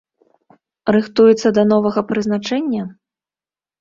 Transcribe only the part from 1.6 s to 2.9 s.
новага прызначэння?